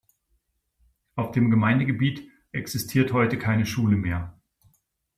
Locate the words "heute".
3.13-3.37